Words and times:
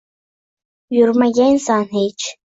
Yurmagaysan 0.95 1.85
hech. 1.93 2.25